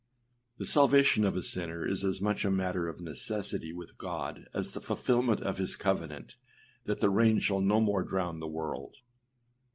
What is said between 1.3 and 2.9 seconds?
a sinner is as much a matter